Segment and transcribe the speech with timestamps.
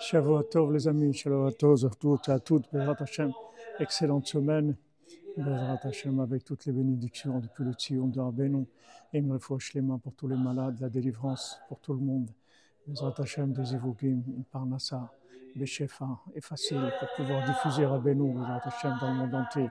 [0.00, 3.32] Shavuot Tov les amis, Shalom à tous, à toutes et à toutes, Bezrat Hashem,
[3.80, 4.76] excellente semaine,
[5.36, 8.64] Bezrat Hashem avec toutes les bénédictions depuis le Tzion de Rabbeinu,
[9.12, 12.30] et une fois mains pour tous les malades, la délivrance pour tout le monde,
[12.86, 15.10] Bezrat Hashem des Ivogim, une parnassa,
[15.56, 19.68] Beshefa, est facile pour pouvoir diffuser Rabbeinu, Bezrat Hashem dans le monde entier.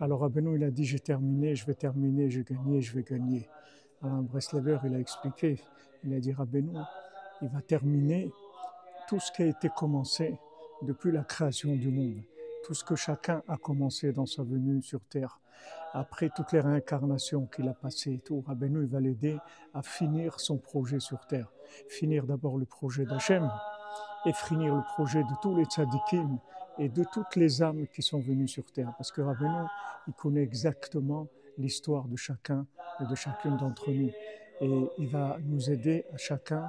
[0.00, 3.48] Alors Rabbeinu il a dit j'ai terminé, je vais terminer, j'ai gagné, je vais gagner.
[4.02, 5.60] Alain Breslever il a expliqué,
[6.04, 6.76] il a dit Rabbeinu,
[7.40, 8.30] il va terminer
[9.08, 10.38] tout ce qui a été commencé
[10.82, 12.22] depuis la création du monde,
[12.64, 15.40] tout ce que chacun a commencé dans sa venue sur terre,
[15.94, 19.38] après toutes les réincarnations qu'il a passées tout, Rabbeinu va l'aider
[19.72, 21.50] à finir son projet sur terre.
[21.88, 23.50] Finir d'abord le projet d'Hachem
[24.26, 26.38] et finir le projet de tous les tzadikim
[26.78, 28.92] et de toutes les âmes qui sont venues sur terre.
[28.98, 29.64] Parce que Rabbeinu,
[30.06, 32.66] il connaît exactement l'histoire de chacun
[33.00, 34.10] et de chacune d'entre nous.
[34.60, 36.68] Et il va nous aider à chacun